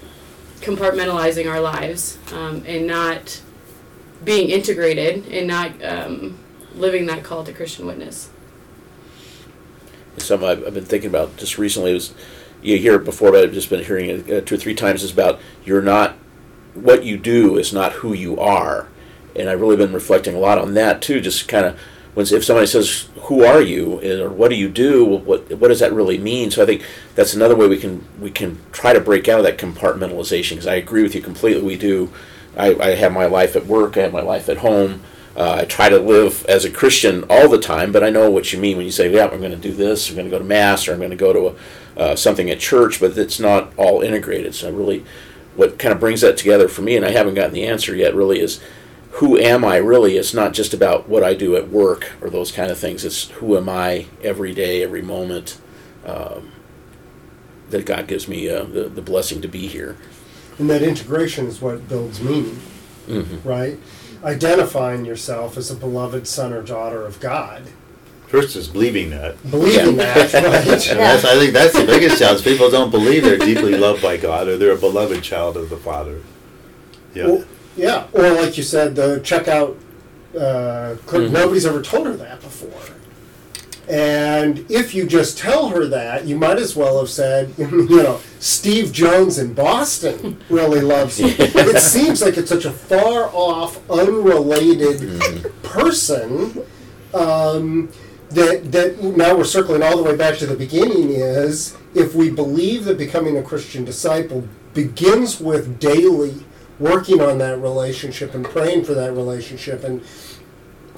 [0.62, 3.41] compartmentalizing our lives um, and not
[4.23, 6.38] being integrated and not um,
[6.80, 8.30] living that call to Christian witness.
[10.18, 12.13] Something I've, I've been thinking about just recently was
[12.62, 15.04] you hear it before, but I've just been hearing it uh, two or three times.
[15.04, 16.15] Is about you're not
[16.74, 18.88] what you do is not who you are,
[19.36, 21.22] and I've really been reflecting a lot on that too.
[21.22, 21.80] Just kind of
[22.13, 25.80] when if somebody says who are you or what do you do what what does
[25.80, 26.84] that really mean so i think
[27.15, 30.68] that's another way we can we can try to break out of that compartmentalization because
[30.68, 32.12] i agree with you completely we do
[32.58, 35.02] I, I have my life at work i have my life at home
[35.39, 38.54] uh, i try to live as a christian all the time but i know what
[38.54, 40.38] you mean when you say yeah i'm going to do this i'm going to go
[40.38, 43.39] to mass or i'm going to go to a, uh, something at church but it's
[43.39, 45.04] not all integrated so really
[45.56, 48.13] what kind of brings that together for me and i haven't gotten the answer yet
[48.13, 48.62] really is
[49.13, 50.17] who am I really?
[50.17, 53.04] It's not just about what I do at work or those kind of things.
[53.04, 55.60] It's who am I every day, every moment
[56.06, 56.52] um,
[57.69, 59.97] that God gives me uh, the, the blessing to be here.
[60.60, 62.60] And that integration is what builds meaning,
[63.08, 63.47] Mm-hmm.
[63.47, 63.80] right?
[64.23, 67.63] Identifying yourself as a beloved son or daughter of God.
[68.27, 69.41] First is believing that.
[69.49, 70.43] Believing that, right?
[70.63, 72.43] That's, I think that's the biggest challenge.
[72.43, 75.77] People don't believe they're deeply loved by God or they're a beloved child of the
[75.77, 76.21] Father.
[77.15, 77.25] Yeah.
[77.27, 79.77] Well, yeah, or like you said, the checkout
[80.38, 81.32] uh, clerk, Mhm.
[81.32, 82.93] nobody's ever told her that before.
[83.89, 88.21] And if you just tell her that, you might as well have said, you know,
[88.38, 91.28] Steve Jones in Boston really loves you.
[91.39, 96.63] It seems like it's such a far off, unrelated person
[97.13, 97.89] um,
[98.30, 101.10] that that now we're circling all the way back to the beginning.
[101.10, 106.36] Is if we believe that becoming a Christian disciple begins with daily
[106.78, 110.02] working on that relationship and praying for that relationship and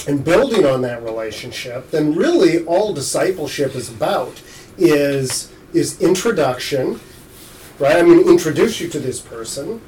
[0.08, 4.42] and building on that relationship, then really all discipleship is about
[4.78, 7.00] is is introduction,
[7.80, 7.96] right?
[7.98, 9.82] I'm going to introduce you to this person.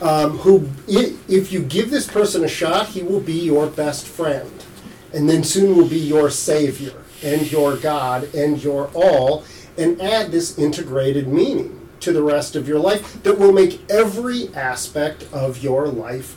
[0.00, 4.64] Um, who, if you give this person a shot, he will be your best friend,
[5.12, 9.44] and then soon will be your savior and your God and your all,
[9.78, 14.52] and add this integrated meaning to the rest of your life that will make every
[14.54, 16.36] aspect of your life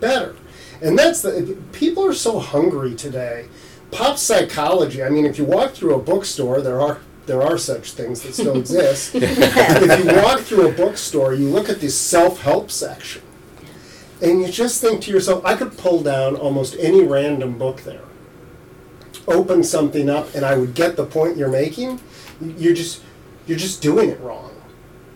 [0.00, 0.34] better.
[0.82, 3.48] And that's the people are so hungry today.
[3.90, 5.02] Pop psychology.
[5.02, 8.34] I mean, if you walk through a bookstore, there are there are such things that
[8.34, 9.14] still exist.
[9.14, 13.22] if you walk through a bookstore, you look at the self-help section,
[14.22, 18.04] and you just think to yourself, I could pull down almost any random book there,
[19.26, 22.00] open something up, and I would get the point you're making.
[22.40, 23.02] You're just
[23.46, 24.52] you're just doing it wrong.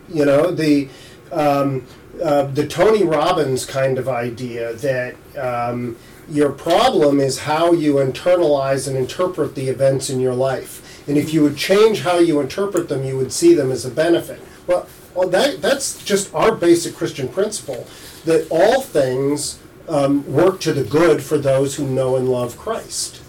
[0.09, 0.89] You know the
[1.33, 1.87] um,
[2.23, 5.97] uh, the Tony Robbins kind of idea that um,
[6.29, 11.33] your problem is how you internalize and interpret the events in your life, and if
[11.33, 14.41] you would change how you interpret them, you would see them as a benefit.
[14.67, 17.87] Well, well that that's just our basic Christian principle
[18.25, 23.23] that all things um, work to the good for those who know and love Christ.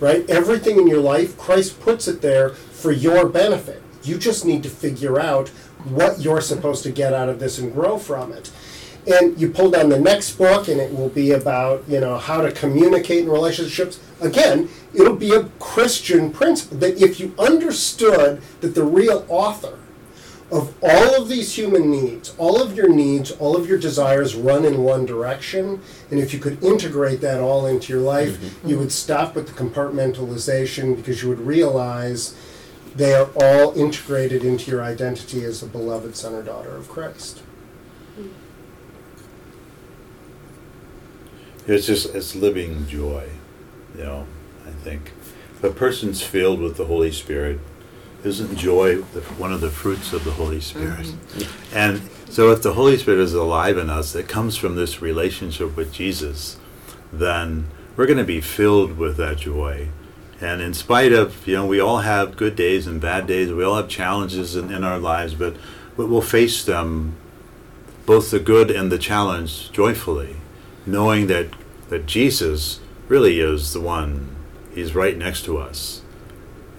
[0.00, 0.28] Right?
[0.28, 3.80] Everything in your life, Christ puts it there for your benefit.
[4.02, 5.52] You just need to figure out
[5.84, 8.50] what you're supposed to get out of this and grow from it.
[9.06, 12.40] And you pull down the next book, and it will be about you know how
[12.40, 13.98] to communicate in relationships.
[14.20, 19.78] Again, it'll be a Christian principle that if you understood that the real author
[20.52, 24.66] of all of these human needs, all of your needs, all of your desires run
[24.66, 28.68] in one direction, and if you could integrate that all into your life, mm-hmm.
[28.68, 32.36] you would stop with the compartmentalization because you would realize
[32.94, 37.42] they are all integrated into your identity as a beloved son or daughter of Christ.
[41.66, 43.28] It's just it's living joy,
[43.96, 44.26] you know.
[44.66, 45.12] I think
[45.54, 47.60] if a person's filled with the Holy Spirit,
[48.24, 51.06] isn't joy the, one of the fruits of the Holy Spirit?
[51.06, 51.76] Mm-hmm.
[51.76, 55.76] And so, if the Holy Spirit is alive in us, it comes from this relationship
[55.76, 56.58] with Jesus,
[57.12, 59.88] then we're going to be filled with that joy
[60.42, 63.62] and in spite of, you know, we all have good days and bad days, we
[63.62, 65.56] all have challenges in, in our lives, but,
[65.96, 67.14] we'll face them,
[68.06, 70.36] both the good and the challenge, joyfully,
[70.84, 71.46] knowing that,
[71.90, 74.34] that Jesus really is the one.
[74.74, 76.02] He's right next to us,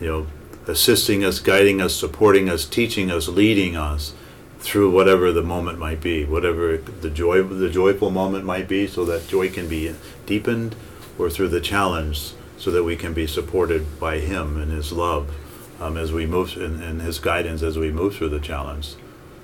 [0.01, 0.27] you know,
[0.67, 4.13] assisting us, guiding us, supporting us, teaching us, leading us
[4.59, 9.05] through whatever the moment might be, whatever the joy, the joyful moment might be, so
[9.05, 9.95] that joy can be
[10.25, 10.75] deepened,
[11.17, 15.35] or through the challenge so that we can be supported by Him and His love
[15.81, 18.95] um, as we move and, and His guidance as we move through the challenge.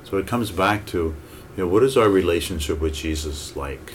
[0.05, 1.15] So it comes back to, you
[1.57, 3.91] know, what is our relationship with Jesus like?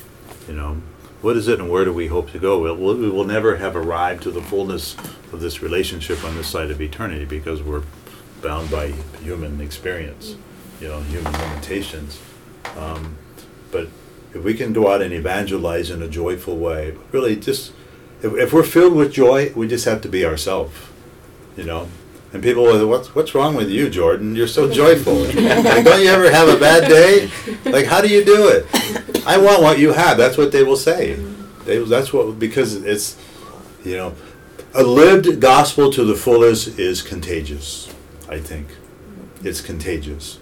[0.46, 0.82] You know,
[1.22, 2.60] what is it and where do we hope to go?
[2.60, 4.94] We'll, we will never have arrived to the fullness
[5.32, 7.84] of this relationship on this side of eternity because we're
[8.42, 8.88] bound by
[9.22, 10.36] human experience,
[10.82, 12.20] you know, human limitations.
[12.76, 13.16] Um,
[13.72, 13.88] but
[14.34, 17.72] if we can go out and evangelize in a joyful way, really just
[18.24, 20.74] if, if we're filled with joy, we just have to be ourselves,
[21.56, 21.88] you know.
[22.32, 24.34] And people will, what's what's wrong with you, Jordan?
[24.34, 25.14] You're so joyful.
[25.24, 27.30] like, don't you ever have a bad day?
[27.64, 28.66] Like, how do you do it?
[29.26, 30.16] I want what you have.
[30.16, 31.14] That's what they will say.
[31.64, 33.16] They, that's what because it's,
[33.84, 34.14] you know,
[34.72, 37.94] a lived gospel to the fullest is contagious.
[38.28, 38.68] I think,
[39.44, 40.38] it's contagious,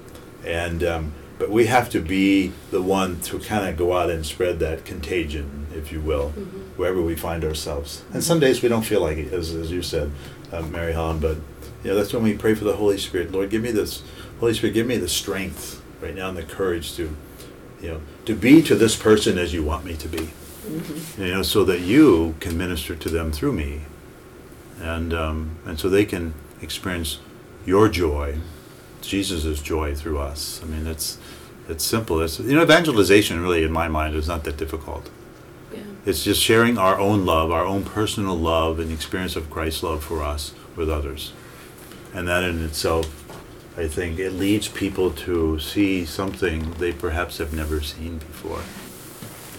[0.47, 4.25] and um, but we have to be the one to kind of go out and
[4.25, 6.59] spread that contagion, if you will, mm-hmm.
[6.77, 8.05] wherever we find ourselves.
[8.15, 10.13] And some days we don't feel like it, as, as you said,
[10.53, 11.39] um, Mary Helen, but
[11.83, 13.33] you know, that's when we pray for the Holy Spirit.
[13.33, 14.05] Lord, give me this,
[14.39, 17.17] Holy Spirit, give me the strength right now and the courage to,
[17.81, 20.31] you know, to be to this person as you want me to be.
[20.65, 21.23] Mm-hmm.
[21.23, 23.81] You know, so that you can minister to them through me,
[24.81, 27.19] and um, and so they can experience
[27.67, 28.39] your joy
[29.09, 30.61] Jesus' joy through us.
[30.63, 31.19] I mean, it's
[31.69, 32.21] it's simple.
[32.21, 35.11] It's you know, evangelization really, in my mind, is not that difficult.
[35.73, 35.81] Yeah.
[36.07, 40.03] It's just sharing our own love, our own personal love, and experience of Christ's love
[40.05, 41.33] for us with others,
[42.15, 43.07] and that in itself,
[43.77, 48.63] I think, it leads people to see something they perhaps have never seen before.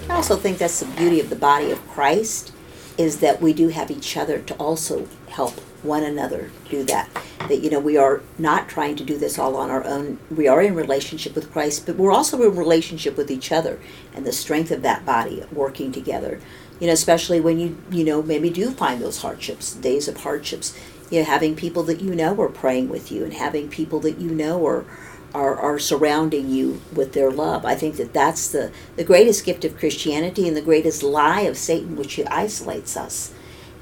[0.10, 2.52] I also think that's the beauty of the body of Christ,
[2.98, 7.10] is that we do have each other to also help one another do that.
[7.48, 10.18] That, you know, we are not trying to do this all on our own.
[10.32, 13.80] We are in relationship with Christ, but we're also in relationship with each other
[14.14, 16.40] and the strength of that body working together.
[16.80, 20.78] You know, especially when you, you know, maybe do find those hardships, days of hardships.
[21.12, 24.18] You know, having people that you know are praying with you and having people that
[24.18, 24.86] you know are,
[25.34, 27.66] are, are surrounding you with their love.
[27.66, 31.58] I think that that's the, the greatest gift of Christianity and the greatest lie of
[31.58, 33.34] Satan, which isolates us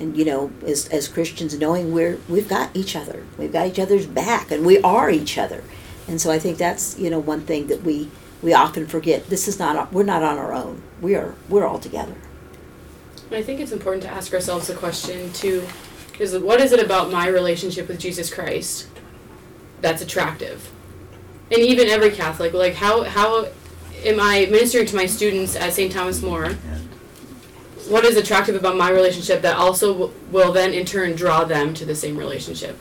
[0.02, 3.80] and you know as, as christians knowing we're we've got each other we've got each
[3.80, 5.64] other's back and we are each other
[6.08, 8.10] and so i think that's you know one thing that we
[8.42, 11.80] we often forget this is not we're not on our own we are we're all
[11.80, 12.16] together
[13.32, 15.66] i think it's important to ask ourselves the question too
[16.22, 18.88] is what is it about my relationship with Jesus Christ
[19.82, 20.72] that's attractive?
[21.52, 23.48] And even every Catholic, like how how
[24.06, 25.92] am I ministering to my students at St.
[25.92, 26.56] Thomas More?
[27.92, 31.74] What is attractive about my relationship that also w- will then in turn draw them
[31.74, 32.78] to the same relationship?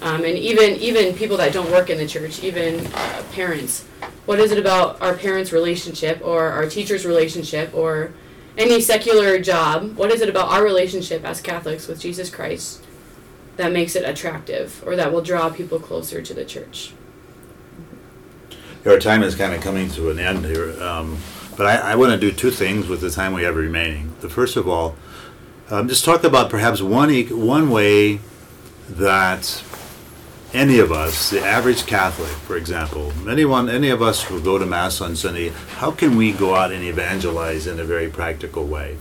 [0.00, 3.82] Um, and even even people that don't work in the church, even uh, parents,
[4.24, 8.14] what is it about our parents' relationship or our teachers' relationship or
[8.56, 9.98] any secular job?
[9.98, 12.82] What is it about our relationship as Catholics with Jesus Christ
[13.58, 16.94] that makes it attractive or that will draw people closer to the church?
[18.86, 21.18] Our time is kind of coming to an end here, um,
[21.56, 24.14] but I, I want to do two things with the time we have remaining.
[24.20, 24.96] The first of all,
[25.70, 28.20] um, just talk about perhaps one one way
[28.88, 29.62] that
[30.52, 34.64] any of us, the average Catholic, for example, anyone, any of us who go to
[34.64, 35.48] Mass on Sunday,
[35.78, 38.96] how can we go out and evangelize in a very practical way?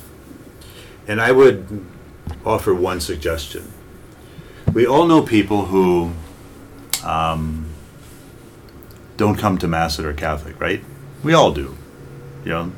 [1.07, 1.85] And I would
[2.45, 3.71] offer one suggestion.
[4.73, 6.13] We all know people who
[7.03, 7.67] um,
[9.17, 10.83] don't come to Mass that are Catholic, right?
[11.23, 11.77] We all do.
[12.43, 12.71] You know,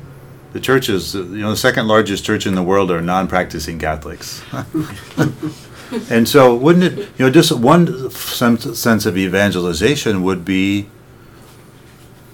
[0.52, 4.42] the churches, you know, the second largest church in the world are non practicing Catholics.
[6.10, 10.88] And so, wouldn't it, you know, just one sense, sense of evangelization would be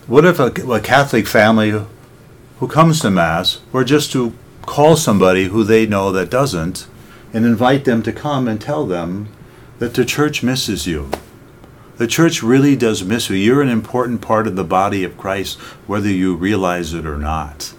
[0.06, 1.84] what if a, a Catholic family
[2.58, 6.86] who comes to Mass were just to call somebody who they know that doesn't
[7.32, 9.28] and invite them to come and tell them
[9.78, 11.10] that the church misses you?
[12.03, 13.36] The church really does miss you.
[13.36, 17.74] You're an important part of the body of Christ, whether you realize it or not.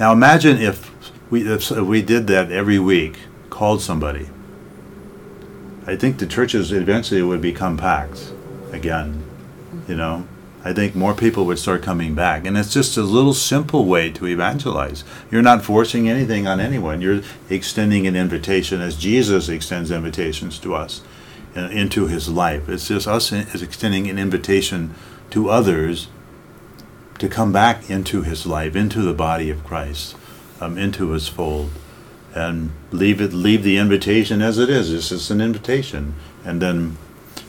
[0.00, 0.90] Now, imagine if
[1.30, 3.18] we, if we did that every week,
[3.50, 4.30] called somebody
[5.86, 8.32] I think the churches eventually would become packed
[8.72, 9.22] again.
[9.86, 10.26] You know,
[10.64, 14.10] I think more people would start coming back, and it's just a little simple way
[14.10, 15.04] to evangelize.
[15.30, 17.00] You're not forcing anything on anyone.
[17.00, 21.00] You're extending an invitation as Jesus extends invitations to us
[21.54, 22.68] into His life.
[22.68, 24.94] It's just us is extending an invitation
[25.30, 26.08] to others
[27.18, 30.16] to come back into His life, into the body of Christ,
[30.60, 31.70] um, into His fold
[32.34, 34.92] and leave it leave the invitation as it is.
[34.92, 36.98] It's just an invitation, and then.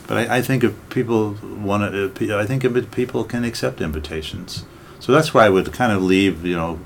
[0.07, 4.65] But I, I think if people want to, I think if people can accept invitations.
[4.99, 6.79] So that's why I would kind of leave, you know,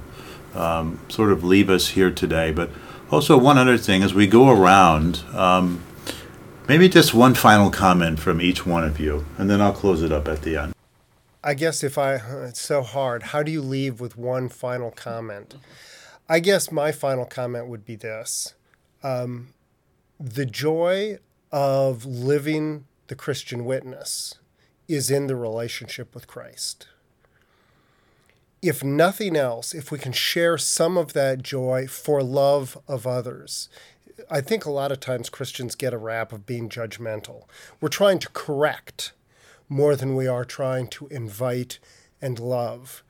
[0.55, 2.51] um, sort of leave us here today.
[2.51, 2.69] But
[3.11, 5.81] also one other thing as we go around, um,
[6.69, 10.11] maybe just one final comment from each one of you, and then I'll close it
[10.11, 10.75] up at the end.
[11.43, 12.15] I guess if I,
[12.45, 13.23] it's so hard.
[13.23, 15.55] How do you leave with one final comment?
[16.29, 18.53] I guess my final comment would be this
[19.01, 19.53] um,
[20.19, 21.17] the joy
[21.51, 24.35] of living the Christian witness
[24.87, 26.87] is in the relationship with Christ.
[28.61, 33.69] If nothing else, if we can share some of that joy for love of others,
[34.29, 37.45] I think a lot of times Christians get a rap of being judgmental.
[37.81, 39.13] We're trying to correct
[39.67, 41.79] more than we are trying to invite
[42.21, 43.03] and love.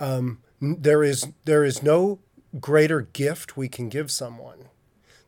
[0.00, 2.18] Um, there is there is no
[2.58, 4.68] greater gift we can give someone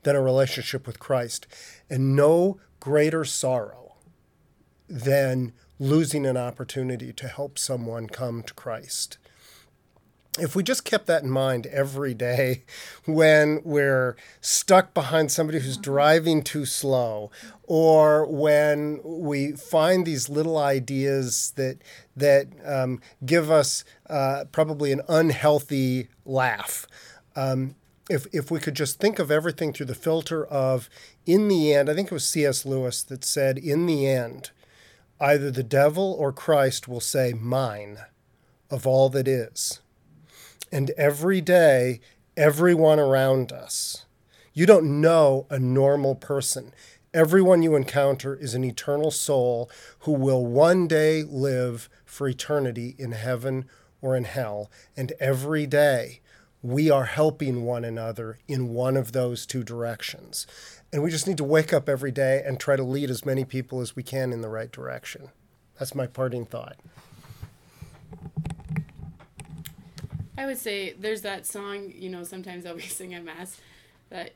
[0.03, 1.47] than a relationship with Christ,
[1.89, 3.95] and no greater sorrow
[4.89, 9.19] than losing an opportunity to help someone come to Christ.
[10.39, 12.65] If we just kept that in mind every day
[13.05, 17.31] when we're stuck behind somebody who's driving too slow,
[17.65, 21.79] or when we find these little ideas that
[22.17, 26.87] that um, give us uh, probably an unhealthy laugh,
[27.37, 27.75] um,
[28.11, 30.91] if, if we could just think of everything through the filter of,
[31.25, 32.67] in the end, I think it was C.S.
[32.67, 34.51] Lewis that said, in the end,
[35.21, 37.99] either the devil or Christ will say, mine,
[38.71, 39.81] of all that is.
[40.73, 42.01] And every day,
[42.35, 44.07] everyone around us,
[44.55, 46.73] you don't know a normal person.
[47.13, 49.71] Everyone you encounter is an eternal soul
[50.01, 53.67] who will one day live for eternity in heaven
[54.01, 54.71] or in hell.
[54.97, 56.21] And every day,
[56.63, 60.47] we are helping one another in one of those two directions.
[60.91, 63.45] And we just need to wake up every day and try to lead as many
[63.45, 65.29] people as we can in the right direction.
[65.79, 66.77] That's my parting thought.
[70.43, 73.61] I would say there's that song, you know, sometimes I'll be singing Mass
[74.11, 74.33] that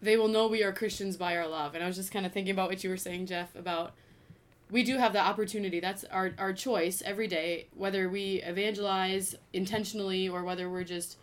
[0.00, 1.74] they will know we are Christians by our love.
[1.74, 3.92] And I was just kind of thinking about what you were saying, Jeff, about
[4.70, 5.80] we do have the opportunity.
[5.80, 11.18] That's our, our choice every day, whether we evangelize intentionally or whether we're just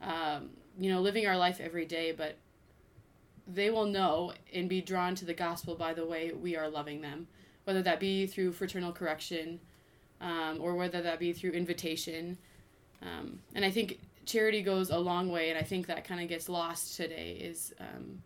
[0.00, 2.36] um, you know, living our life every day, but
[3.46, 7.00] they will know and be drawn to the gospel by the way we are loving
[7.00, 7.26] them,
[7.64, 9.60] whether that be through fraternal correction
[10.20, 12.38] um, or whether that be through invitation.
[13.02, 16.28] Um, and I think charity goes a long way, and I think that kind of
[16.28, 17.38] gets lost today.
[17.40, 18.22] Is um,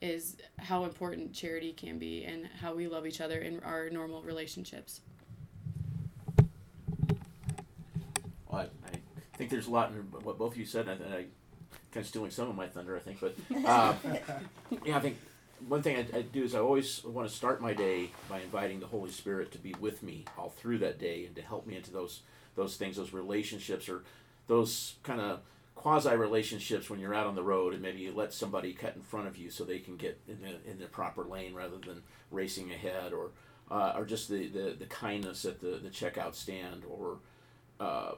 [0.00, 4.22] is how important charity can be and how we love each other in our normal
[4.22, 5.00] relationships.
[8.46, 11.16] Well, I, I think there's a lot in what both of you said, and I,
[11.16, 11.24] I
[11.90, 13.20] kind of stealing some of my thunder, I think.
[13.20, 13.34] But
[13.66, 13.94] uh,
[14.84, 15.16] yeah, I think
[15.68, 18.80] one thing I, I, do is I always want to start my day by inviting
[18.80, 21.76] the Holy Spirit to be with me all through that day and to help me
[21.76, 22.20] into those
[22.54, 24.04] those things, those relationships, or
[24.46, 25.40] those kind of
[25.74, 29.02] quasi relationships when you're out on the road and maybe you let somebody cut in
[29.02, 32.02] front of you so they can get in the in the proper lane rather than
[32.30, 33.30] racing ahead, or
[33.70, 37.18] uh, or just the, the, the kindness at the, the checkout stand, or
[37.80, 38.12] uh,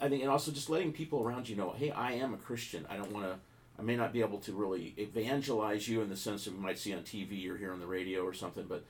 [0.00, 2.86] I think, and also just letting people around you know, hey, I am a Christian.
[2.88, 3.38] I don't want to.
[3.78, 6.78] I may not be able to really evangelize you in the sense that we might
[6.78, 8.84] see on TV or hear on the radio or something, but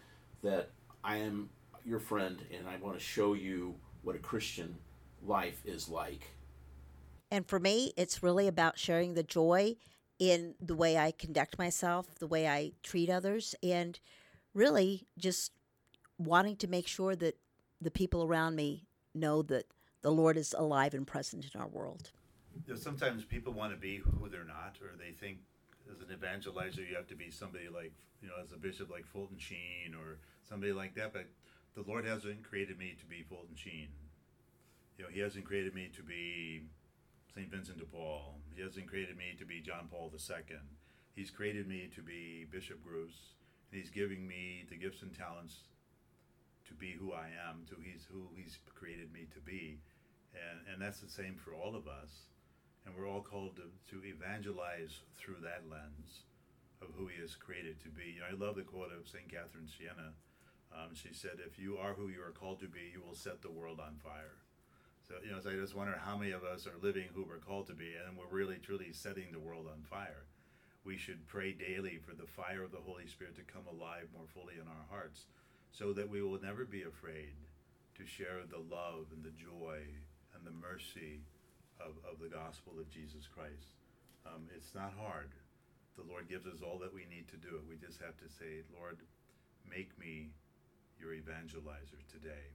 [0.45, 0.71] that
[1.03, 1.49] I am
[1.85, 3.75] your friend and I want to show you
[4.07, 4.77] what a Christian
[5.27, 6.31] life is like.
[7.31, 9.75] And for me, it's really about sharing the joy
[10.21, 13.99] in the way I conduct myself, the way I treat others, and
[14.55, 15.51] really just
[16.19, 17.37] wanting to make sure that
[17.81, 19.65] the people around me know that
[20.03, 22.11] the Lord is alive and present in our world.
[22.65, 25.39] You know, sometimes people want to be who they're not, or they think
[25.93, 27.93] as an evangelizer you have to be somebody like,
[28.23, 31.13] you know, as a bishop like Fulton Sheen or somebody like that.
[31.13, 31.27] But
[31.77, 33.89] the Lord hasn't created me to be Fulton Sheen.
[34.97, 36.63] You know, He hasn't created me to be
[37.35, 37.51] St.
[37.51, 38.41] Vincent de Paul.
[38.57, 40.57] He hasn't created me to be John Paul II.
[41.15, 43.37] He's created me to be Bishop Gruss.
[43.71, 45.69] And he's giving me the gifts and talents
[46.67, 49.79] to be who I am, to he's who he's created me to be.
[50.33, 52.33] And, and that's the same for all of us.
[52.87, 56.25] And we're all called to, to evangelize through that lens
[56.81, 58.17] of who he has created to be.
[58.17, 59.29] You know, I love the quote of St.
[59.29, 60.15] Catherine Siena.
[60.77, 63.41] Um, she said, If you are who you are called to be, you will set
[63.41, 64.37] the world on fire.
[65.09, 67.39] So, you know, so I just wonder how many of us are living who we're
[67.39, 70.27] called to be, and we're really, truly setting the world on fire.
[70.85, 74.27] We should pray daily for the fire of the Holy Spirit to come alive more
[74.35, 75.27] fully in our hearts
[75.71, 77.35] so that we will never be afraid
[77.97, 79.81] to share the love and the joy
[80.35, 81.23] and the mercy
[81.81, 83.79] of, of the gospel of Jesus Christ.
[84.27, 85.31] Um, it's not hard.
[85.97, 87.69] The Lord gives us all that we need to do it.
[87.69, 88.99] We just have to say, Lord,
[89.69, 90.31] make me
[91.01, 92.53] your evangelizer today,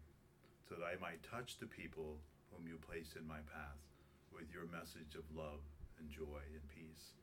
[0.67, 2.17] so that I might touch the people
[2.51, 3.81] whom you place in my path
[4.33, 5.61] with your message of love
[5.99, 7.13] and joy and peace.